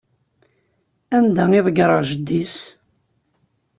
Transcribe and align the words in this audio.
Anda 1.17 1.43
i 1.57 1.59
ḍeggreɣ 1.65 2.01
jeddi-s? 2.09 2.55